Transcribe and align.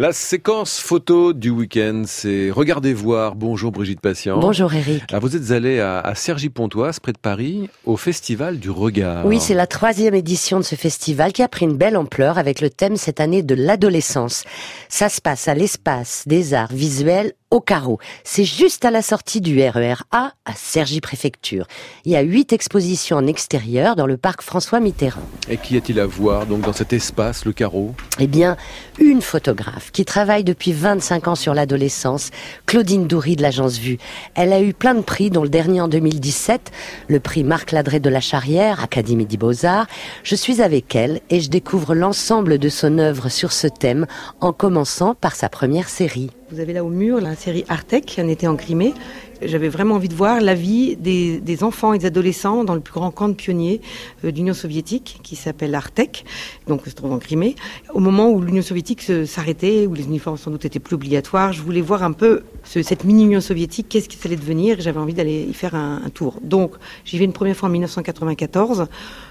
La 0.00 0.12
séquence 0.12 0.78
photo 0.78 1.32
du 1.32 1.50
week-end, 1.50 2.04
c'est 2.06 2.52
Regardez 2.52 2.94
voir. 2.94 3.34
Bonjour 3.34 3.72
Brigitte 3.72 4.00
Patient. 4.00 4.38
Bonjour 4.38 4.72
Eric. 4.72 5.02
Ah, 5.12 5.18
vous 5.18 5.34
êtes 5.34 5.50
allée 5.50 5.80
à, 5.80 5.98
à 5.98 6.14
Cergy-Pontoise, 6.14 7.00
près 7.00 7.10
de 7.10 7.18
Paris, 7.18 7.68
au 7.84 7.96
Festival 7.96 8.60
du 8.60 8.70
Regard. 8.70 9.26
Oui, 9.26 9.40
c'est 9.40 9.54
la 9.54 9.66
troisième 9.66 10.14
édition 10.14 10.58
de 10.58 10.64
ce 10.64 10.76
festival 10.76 11.32
qui 11.32 11.42
a 11.42 11.48
pris 11.48 11.66
une 11.66 11.76
belle 11.76 11.96
ampleur 11.96 12.38
avec 12.38 12.60
le 12.60 12.70
thème 12.70 12.96
cette 12.96 13.18
année 13.18 13.42
de 13.42 13.56
l'adolescence. 13.56 14.44
Ça 14.88 15.08
se 15.08 15.20
passe 15.20 15.48
à 15.48 15.54
l'espace 15.54 16.22
des 16.28 16.54
arts 16.54 16.72
visuels 16.72 17.32
au 17.50 17.60
carreau. 17.60 17.98
C'est 18.24 18.44
juste 18.44 18.84
à 18.84 18.90
la 18.90 19.02
sortie 19.02 19.40
du 19.40 19.60
RER 19.60 20.02
A 20.10 20.32
à 20.44 20.52
Cergy 20.54 21.00
Préfecture. 21.00 21.66
Il 22.04 22.12
y 22.12 22.16
a 22.16 22.20
huit 22.20 22.52
expositions 22.52 23.16
en 23.16 23.26
extérieur 23.26 23.96
dans 23.96 24.06
le 24.06 24.16
parc 24.16 24.42
François 24.42 24.80
Mitterrand. 24.80 25.22
Et 25.48 25.56
qu'y 25.56 25.76
a-t-il 25.76 25.98
à 26.00 26.06
voir 26.06 26.46
donc 26.46 26.62
dans 26.62 26.72
cet 26.72 26.92
espace, 26.92 27.44
le 27.44 27.52
carreau? 27.52 27.94
Eh 28.18 28.26
bien, 28.26 28.56
une 28.98 29.22
photographe 29.22 29.90
qui 29.92 30.04
travaille 30.04 30.44
depuis 30.44 30.72
25 30.72 31.28
ans 31.28 31.34
sur 31.34 31.54
l'adolescence, 31.54 32.30
Claudine 32.66 33.06
Doury 33.06 33.36
de 33.36 33.42
l'agence 33.42 33.78
Vue. 33.78 33.98
Elle 34.34 34.52
a 34.52 34.60
eu 34.60 34.74
plein 34.74 34.94
de 34.94 35.00
prix, 35.00 35.30
dont 35.30 35.42
le 35.42 35.48
dernier 35.48 35.80
en 35.80 35.88
2017, 35.88 36.70
le 37.08 37.20
prix 37.20 37.44
Marc 37.44 37.72
Ladré 37.72 38.00
de 38.00 38.10
la 38.10 38.20
Charrière, 38.20 38.82
Académie 38.82 39.26
des 39.26 39.36
Beaux-Arts. 39.36 39.86
Je 40.22 40.34
suis 40.34 40.60
avec 40.60 40.94
elle 40.94 41.20
et 41.30 41.40
je 41.40 41.48
découvre 41.48 41.94
l'ensemble 41.94 42.58
de 42.58 42.68
son 42.68 42.98
œuvre 42.98 43.28
sur 43.28 43.52
ce 43.52 43.66
thème, 43.66 44.06
en 44.40 44.52
commençant 44.52 45.14
par 45.14 45.34
sa 45.34 45.48
première 45.48 45.88
série. 45.88 46.30
Vous 46.50 46.60
avez 46.60 46.72
là 46.72 46.82
au 46.82 46.88
mur 46.88 47.20
la 47.20 47.34
série 47.34 47.66
Artec, 47.68 48.06
qui 48.06 48.22
en 48.22 48.50
en 48.50 48.56
Crimée. 48.56 48.94
J'avais 49.42 49.68
vraiment 49.68 49.96
envie 49.96 50.08
de 50.08 50.14
voir 50.14 50.40
la 50.40 50.54
vie 50.54 50.96
des, 50.96 51.62
enfants 51.62 51.92
et 51.92 51.98
des 51.98 52.06
adolescents 52.06 52.64
dans 52.64 52.74
le 52.74 52.80
plus 52.80 52.94
grand 52.94 53.10
camp 53.10 53.28
de 53.28 53.34
pionniers 53.34 53.82
euh, 54.24 54.30
d'Union 54.30 54.54
soviétique, 54.54 55.20
qui 55.22 55.36
s'appelle 55.36 55.74
Artec, 55.74 56.24
donc 56.66 56.86
se 56.86 56.94
trouve 56.94 57.12
en 57.12 57.18
Crimée. 57.18 57.54
Au 57.92 58.00
moment 58.00 58.30
où 58.30 58.40
l'Union 58.40 58.62
soviétique 58.62 59.02
s'arrêtait, 59.26 59.86
où 59.86 59.92
les 59.92 60.04
uniformes 60.04 60.38
sans 60.38 60.50
doute 60.50 60.64
étaient 60.64 60.78
plus 60.78 60.94
obligatoires, 60.94 61.52
je 61.52 61.60
voulais 61.60 61.82
voir 61.82 62.02
un 62.02 62.12
peu 62.12 62.44
ce, 62.64 62.82
cette 62.82 63.04
mini-Union 63.04 63.42
soviétique, 63.42 63.90
qu'est-ce 63.90 64.08
qui 64.08 64.18
allait 64.26 64.36
devenir, 64.36 64.80
j'avais 64.80 65.00
envie 65.00 65.14
d'aller 65.14 65.42
y 65.42 65.54
faire 65.54 65.74
un, 65.74 66.00
tour. 66.14 66.40
Donc 66.42 66.76
j'y 67.04 67.18
vais 67.18 67.26
une 67.26 67.34
première 67.34 67.56
fois 67.56 67.68
en 67.68 67.72
1994 67.72 68.86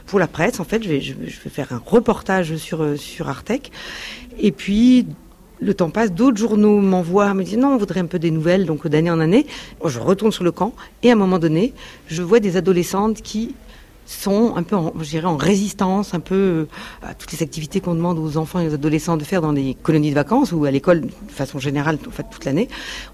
pour 0.06 0.20
la 0.20 0.28
presse, 0.28 0.60
en 0.60 0.66
fait, 0.66 0.84
je 0.84 0.90
vais, 0.90 1.02
je, 1.02 1.14
vais 1.16 1.50
faire 1.50 1.74
un 1.74 1.82
reportage 1.84 2.56
sur, 2.58 2.86
sur 2.96 3.28
Artec. 3.28 3.72
Et 4.40 4.52
puis, 4.52 5.08
le 5.60 5.74
temps 5.74 5.90
passe, 5.90 6.12
d'autres 6.12 6.38
journaux 6.38 6.80
m'envoient, 6.80 7.34
me 7.34 7.44
disent 7.44 7.58
non, 7.58 7.74
on 7.74 7.78
voudrait 7.78 8.00
un 8.00 8.06
peu 8.06 8.20
des 8.20 8.32
nouvelles, 8.32 8.66
donc 8.66 8.88
d'année 8.88 9.12
en 9.12 9.20
année. 9.20 9.46
Je 9.84 10.00
retourne 10.00 10.32
sur 10.32 10.44
le 10.44 10.52
camp 10.52 10.74
et 11.04 11.10
à 11.10 11.14
un 11.14 11.16
moment 11.18 11.40
donné, 11.40 11.74
je 12.08 12.22
vois 12.22 12.40
des 12.40 12.58
adolescentes 12.58 13.22
qui 13.22 13.56
sont 14.08 14.56
un 14.56 14.64
peu, 14.64 14.76
en, 14.76 14.92
en 15.24 15.38
résistance, 15.38 16.14
un 16.14 16.20
peu 16.20 16.36
euh, 16.36 16.68
à 17.04 17.14
toutes 17.14 17.32
les 17.34 17.44
activités 17.44 17.82
qu'on 17.82 17.94
demande 17.94 18.18
aux 18.18 18.38
enfants 18.38 18.60
et 18.60 18.68
aux 18.68 18.74
adolescents 18.74 19.18
de 19.18 19.24
faire 19.24 19.42
dans 19.42 19.54
des 19.54 19.76
colonies 19.84 20.10
de 20.10 20.16
vacances 20.16 20.52
ou 20.52 20.66
à 20.66 20.72
l'école 20.72 21.02
de 21.02 21.12
façon 21.30 21.60
générale, 21.60 22.00
en 22.08 22.12
fait, 22.12 22.26
toute 22.32 22.46
l'année. 22.46 22.68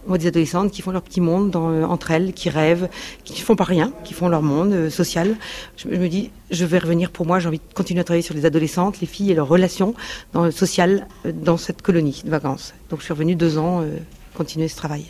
On 0.06 0.10
voit 0.10 0.18
des 0.18 0.28
adolescentes 0.28 0.72
qui 0.72 0.82
font 0.82 0.92
leur 0.92 1.02
petit 1.02 1.22
monde 1.22 1.56
euh, 1.56 1.84
entre 1.84 2.12
elles, 2.12 2.34
qui 2.34 2.50
rêvent, 2.50 2.88
qui 3.24 3.42
font 3.42 3.56
pas 3.56 3.64
rien, 3.64 3.92
qui 4.04 4.14
font 4.14 4.30
leur 4.30 4.42
monde 4.42 4.72
euh, 4.74 4.90
social. 4.90 5.36
Je, 5.78 5.88
me 5.88 6.08
dis, 6.08 6.32
je 6.52 6.66
vais 6.66 6.78
revenir 6.78 7.12
pour 7.12 7.26
moi, 7.26 7.40
j'ai 7.40 7.48
envie 7.48 7.60
de 7.60 7.74
continuer 7.74 8.02
à 8.02 8.04
travailler 8.04 8.24
sur 8.24 8.36
les 8.36 8.46
adolescentes, 8.46 9.02
les 9.02 9.08
filles 9.08 9.32
et 9.32 9.36
leurs 9.36 9.48
relations 9.48 9.94
dans 10.34 10.46
le 10.46 10.52
social 10.52 11.08
euh, 11.26 11.32
dans 11.32 11.58
cette 11.58 11.82
colonie 11.82 12.22
de 12.24 12.30
vacances. 12.30 12.74
Donc 12.90 13.00
je 13.00 13.06
suis 13.06 13.14
revenue 13.14 13.36
deux 13.36 13.58
ans 13.58 13.82
euh, 13.82 13.98
continuer 14.36 14.68
ce 14.68 14.76
travail 14.76 15.06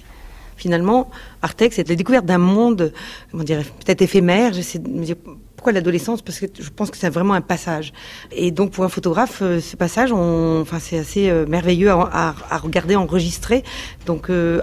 finalement, 0.55 1.09
Artex, 1.41 1.75
c'est 1.75 1.89
la 1.89 1.95
découverte 1.95 2.25
d'un 2.25 2.37
monde, 2.37 2.93
comment 3.31 3.43
dire, 3.43 3.63
peut-être 3.83 4.01
éphémère. 4.01 4.53
Pourquoi 5.63 5.71
l'adolescence 5.71 6.21
Parce 6.21 6.41
que 6.41 6.47
je 6.59 6.69
pense 6.71 6.91
que 6.91 6.97
c'est 6.97 7.09
vraiment 7.09 7.35
un 7.35 7.41
passage. 7.41 7.93
Et 8.33 8.51
donc 8.51 8.71
pour 8.71 8.83
un 8.83 8.89
photographe, 8.89 9.39
euh, 9.41 9.61
ce 9.61 9.77
passage, 9.77 10.11
on, 10.11 10.59
enfin, 10.59 10.77
c'est 10.77 10.97
assez 10.97 11.29
euh, 11.29 11.45
merveilleux 11.45 11.89
à, 11.89 12.35
à, 12.49 12.57
regarder, 12.57 12.97
enregistrer. 12.97 13.63
Donc 14.05 14.29
euh, 14.29 14.61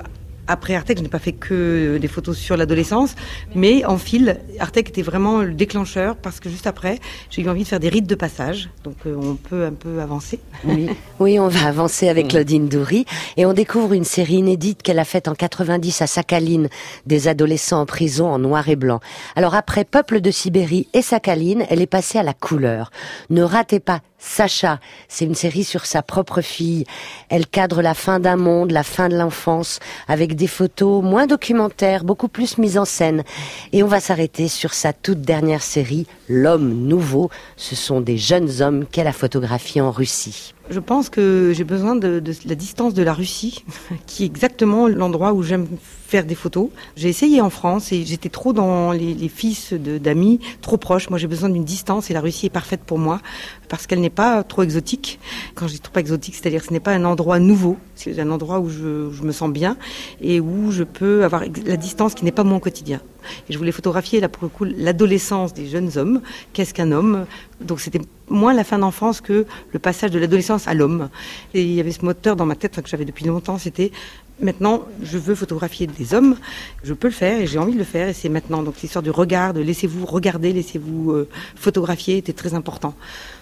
après 0.51 0.75
Artec, 0.75 0.99
je 0.99 1.03
n'ai 1.03 1.09
pas 1.09 1.19
fait 1.19 1.33
que 1.33 1.99
des 1.99 2.09
photos 2.09 2.37
sur 2.37 2.57
l'adolescence, 2.57 3.15
mais 3.55 3.85
en 3.85 3.99
fil, 3.99 4.41
Artec 4.59 4.89
était 4.89 5.03
vraiment 5.03 5.43
le 5.43 5.55
déclencheur 5.55 6.17
parce 6.17 6.41
que 6.41 6.51
juste 6.51 6.67
après, 6.67 6.99
j'ai 7.31 7.43
eu 7.43 7.49
envie 7.49 7.63
de 7.63 7.69
faire 7.69 7.81
des 7.81 7.89
rites 7.89 8.09
de 8.09 8.15
passage. 8.15 8.69
Donc 8.85 8.97
euh, 9.07 9.15
on 9.17 9.37
peut 9.37 9.65
un 9.65 9.73
peu 9.73 10.01
avancer. 10.01 10.41
Oui, 10.65 10.89
oui 11.21 11.39
on 11.39 11.49
va 11.49 11.69
avancer 11.69 12.09
avec 12.09 12.29
Claudine 12.29 12.69
Doury 12.69 13.07
et 13.37 13.47
on 13.47 13.53
découvre 13.53 13.93
une 13.93 14.05
série 14.05 14.35
inédite 14.35 14.83
qu'elle 14.83 14.99
a 14.99 15.05
faite 15.05 15.29
en 15.29 15.35
90 15.35 16.03
à 16.03 16.07
Sakhaline, 16.07 16.69
des 17.07 17.29
adolescents 17.29 17.81
en 17.81 17.87
prison 17.87 18.27
en 18.27 18.39
noir 18.39 18.69
et 18.69 18.77
blanc. 18.77 19.01
Alors 19.37 19.55
après 19.55 19.85
Peuple 19.85 20.21
de 20.21 20.31
Sibérie 20.31 20.89
et 20.95 21.03
Sakhaline, 21.03 21.65
elle 21.71 21.81
est 21.81 21.87
passée 21.87 22.19
à 22.19 22.23
la 22.23 22.35
couleur. 22.35 22.91
Ne 23.31 23.43
ratez 23.43 23.81
pas 23.81 24.01
Sacha, 24.21 24.81
c'est 25.09 25.25
une 25.25 25.35
série 25.35 25.65
sur 25.65 25.87
sa 25.87 26.03
propre 26.03 26.43
fille. 26.43 26.85
Elle 27.31 27.47
cadre 27.47 27.81
la 27.81 27.95
fin 27.95 28.21
d'un 28.21 28.37
monde, 28.37 28.71
la 28.71 28.83
fin 28.83 29.09
de 29.09 29.17
l'enfance, 29.17 29.81
avec 30.09 30.37
des 30.37 30.47
photos 30.47 31.03
moins 31.03 31.27
documentaires, 31.27 32.05
beaucoup 32.05 32.29
plus 32.29 32.59
mises 32.59 32.77
en 32.77 32.85
scène. 32.85 33.25
Et 33.73 33.83
on 33.83 33.89
va 33.89 33.99
s'arrêter 33.99 34.49
sur 34.49 34.75
sa 34.75 34.93
toute 34.93 35.23
dernière 35.23 35.63
série, 35.63 36.07
L'homme 36.29 36.87
nouveau. 36.87 37.31
Ce 37.57 37.75
sont 37.75 38.01
des 38.01 38.19
jeunes 38.19 38.61
hommes 38.61 38.87
qu'elle 38.87 39.09
a 39.09 39.13
photographiés 39.13 39.81
en 39.81 39.91
Russie. 39.91 40.55
Je 40.71 40.79
pense 40.79 41.11
que 41.11 41.53
j'ai 41.53 41.65
besoin 41.65 41.97
de, 41.97 42.23
la 42.47 42.55
distance 42.55 42.95
de 42.95 43.03
la 43.03 43.13
Russie, 43.13 43.65
qui 44.07 44.23
est 44.23 44.27
exactement 44.27 44.87
l'endroit 44.87 45.33
où 45.33 45.43
j'aime 45.43 45.67
faire 46.07 46.25
des 46.25 46.37
photos. 46.37 46.69
J'ai 46.97 47.09
essayé 47.09 47.41
en 47.41 47.51
France 47.51 47.91
et 47.91 48.05
j'étais 48.05 48.29
trop 48.29 48.53
dans 48.53 48.93
les, 48.93 49.15
les 49.15 49.29
fils 49.29 49.73
d'amis, 49.73 50.39
trop 50.61 50.77
proches. 50.77 51.11
Moi, 51.11 51.19
j'ai 51.19 51.27
besoin 51.27 51.49
d'une 51.49 51.65
distance 51.65 52.09
et 52.11 52.15
la 52.15 52.21
Russie 52.21 52.47
est 52.47 52.51
parfaite 52.51 52.83
pour 52.87 52.99
moi 52.99 53.21
parce 53.69 53.89
qu'elle 53.89 54.01
n'est 54.01 54.11
pas 54.11 54.45
trop 54.45 54.63
exotique. 54.63 55.19
Quand 55.57 55.67
je 55.67 55.75
dis 55.75 55.81
trop 55.81 55.99
exotique, 55.99 56.37
c'est-à-dire 56.37 56.61
que 56.61 56.69
ce 56.69 56.73
n'est 56.73 56.81
pas 56.81 56.93
un 56.93 57.05
endroit 57.05 57.41
nouveau, 57.41 57.77
c'est 57.97 58.19
un 58.21 58.31
endroit 58.31 58.61
où 58.61 58.69
je, 58.69 59.09
où 59.09 59.13
je, 59.13 59.23
me 59.23 59.33
sens 59.33 59.51
bien 59.51 59.77
et 60.21 60.39
où 60.39 60.71
je 60.71 60.85
peux 60.85 61.25
avoir 61.25 61.43
la 61.67 61.77
distance 61.77 62.15
qui 62.15 62.25
n'est 62.25 62.33
pas 62.33 62.45
mon 62.45 62.61
quotidien. 62.61 63.01
Et 63.49 63.53
je 63.53 63.59
voulais 63.59 63.73
photographier 63.73 64.21
là 64.21 64.29
pour 64.29 64.45
le 64.45 64.49
coup 64.49 64.65
l'adolescence 64.65 65.53
des 65.53 65.67
jeunes 65.67 65.91
hommes. 65.97 66.21
Qu'est-ce 66.53 66.75
qu'un 66.75 66.93
homme? 66.93 67.27
Donc 67.61 67.81
c'était 67.81 68.01
moins 68.29 68.55
la 68.55 68.65
fin 68.65 68.79
d'enfance 68.79 69.21
que 69.21 69.47
le 69.73 69.79
passage 69.79 70.11
de 70.11 70.19
l'adolescence 70.19 70.67
à 70.69 70.75
l'homme. 70.75 71.09
Et 71.55 71.63
il 71.63 71.73
y 71.73 71.81
avait 71.81 71.93
ce 71.93 72.05
moteur 72.05 72.37
dans 72.37 72.47
ma 72.47 72.57
tête 72.57 72.73
enfin, 72.73 72.83
que 72.83 72.89
j'avais 72.89 73.05
depuis 73.05 73.27
longtemps, 73.27 73.59
c'était 73.59 73.93
maintenant 74.43 74.85
je 75.03 75.19
veux 75.19 75.35
photographier 75.35 75.87
des 75.87 76.15
hommes, 76.15 76.37
je 76.83 76.95
peux 76.95 77.09
le 77.09 77.15
faire 77.15 77.41
et 77.41 77.47
j'ai 77.47 77.59
envie 77.59 77.75
de 77.75 77.79
le 77.79 77.85
faire 77.85 78.09
et 78.09 78.15
c'est 78.15 78.29
maintenant. 78.29 78.63
Donc 78.63 78.81
l'histoire 78.81 79.03
du 79.03 79.11
regard, 79.11 79.53
de 79.53 79.61
laissez-vous 79.61 80.07
regarder, 80.07 80.53
laissez-vous 80.53 81.13
euh, 81.13 81.29
photographier 81.57 82.17
était 82.17 82.33
très 82.33 82.55
important. 82.55 82.95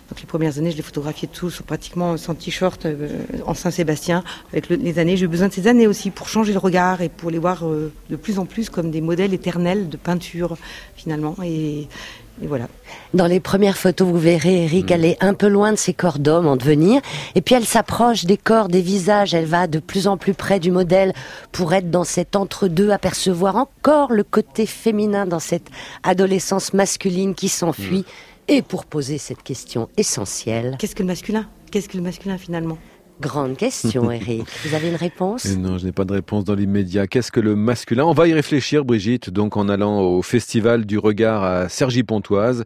Donc 0.08 0.20
les 0.20 0.26
premières 0.26 0.56
années, 0.58 0.70
je 0.70 0.76
les 0.76 0.82
photographiais 0.82 1.28
tous 1.30 1.60
pratiquement 1.60 2.16
sans 2.16 2.34
t-shirt 2.34 2.86
euh, 2.86 3.08
en 3.44 3.54
Saint-Sébastien. 3.54 4.24
Avec 4.52 4.70
le, 4.70 4.76
les 4.76 4.98
années, 4.98 5.16
j'ai 5.16 5.26
eu 5.26 5.28
besoin 5.28 5.48
de 5.48 5.52
ces 5.52 5.66
années 5.66 5.86
aussi 5.86 6.10
pour 6.10 6.28
changer 6.28 6.52
le 6.52 6.58
regard 6.58 7.02
et 7.02 7.10
pour 7.10 7.30
les 7.30 7.38
voir 7.38 7.66
euh, 7.66 7.92
de 8.10 8.16
plus 8.16 8.38
en 8.38 8.46
plus 8.46 8.70
comme 8.70 8.90
des 8.90 9.02
modèles 9.02 9.34
éternels 9.34 9.88
de 9.88 9.96
peinture 9.96 10.56
finalement. 10.96 11.36
Et 12.42 12.46
voilà. 12.46 12.68
Dans 13.14 13.26
les 13.26 13.40
premières 13.40 13.76
photos, 13.76 14.06
vous 14.08 14.18
verrez, 14.18 14.64
Eric, 14.64 14.90
mmh. 14.90 14.92
elle 14.92 15.04
est 15.04 15.16
un 15.22 15.34
peu 15.34 15.48
loin 15.48 15.72
de 15.72 15.76
ses 15.76 15.94
corps 15.94 16.18
d'homme 16.18 16.46
en 16.46 16.56
devenir. 16.56 17.00
Et 17.34 17.40
puis 17.40 17.54
elle 17.54 17.64
s'approche 17.64 18.24
des 18.24 18.36
corps, 18.36 18.68
des 18.68 18.82
visages. 18.82 19.34
Elle 19.34 19.46
va 19.46 19.66
de 19.66 19.78
plus 19.78 20.06
en 20.06 20.16
plus 20.16 20.34
près 20.34 20.60
du 20.60 20.70
modèle 20.70 21.12
pour 21.52 21.72
être 21.72 21.90
dans 21.90 22.04
cet 22.04 22.36
entre-deux, 22.36 22.90
apercevoir 22.90 23.56
encore 23.56 24.12
le 24.12 24.24
côté 24.24 24.66
féminin 24.66 25.26
dans 25.26 25.40
cette 25.40 25.68
adolescence 26.02 26.72
masculine 26.74 27.34
qui 27.34 27.48
s'enfuit. 27.48 28.00
Mmh. 28.00 28.50
Et 28.50 28.62
pour 28.62 28.86
poser 28.86 29.18
cette 29.18 29.42
question 29.42 29.90
essentielle. 29.98 30.76
Qu'est-ce 30.78 30.94
que 30.94 31.02
le 31.02 31.08
masculin? 31.08 31.46
Qu'est-ce 31.70 31.88
que 31.88 31.98
le 31.98 32.02
masculin 32.02 32.38
finalement? 32.38 32.78
Grande 33.20 33.56
question, 33.56 34.10
Eric. 34.12 34.46
Vous 34.64 34.74
avez 34.74 34.88
une 34.88 34.96
réponse? 34.96 35.46
Et 35.46 35.56
Non, 35.56 35.76
je 35.76 35.86
n'ai 35.86 35.92
pas 35.92 36.04
de 36.04 36.12
réponse 36.12 36.44
dans 36.44 36.54
l'immédiat. 36.54 37.06
Qu'est-ce 37.06 37.32
que 37.32 37.40
le 37.40 37.56
masculin? 37.56 38.04
On 38.04 38.12
va 38.12 38.28
y 38.28 38.32
réfléchir, 38.32 38.84
Brigitte, 38.84 39.30
donc 39.30 39.56
en 39.56 39.68
allant 39.68 40.00
au 40.00 40.22
Festival 40.22 40.86
du 40.86 40.98
Regard 40.98 41.42
à 41.42 41.68
Cergy-Pontoise 41.68 42.64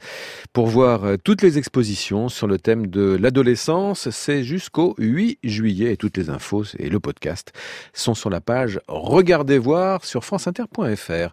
pour 0.53 0.67
voir 0.67 1.05
euh, 1.05 1.17
toutes 1.23 1.41
les 1.41 1.57
expositions 1.57 2.29
sur 2.29 2.47
le 2.47 2.59
thème 2.59 2.89
de 2.89 3.17
l'adolescence. 3.19 4.11
C'est 4.11 4.45
jusqu'au 4.45 4.95
8 4.99 5.39
juillet 5.43 5.93
et 5.93 5.97
toutes 5.97 6.19
les 6.19 6.29
infos 6.29 6.65
et 6.79 6.91
le 6.91 7.01
podcast 7.01 7.53
sont 7.95 8.15
sur 8.15 8.29
la 8.29 8.41
page 8.41 8.81
Regardez 8.89 9.59
voir 9.59 10.05
sur 10.05 10.25
franceinter.fr. 10.25 11.31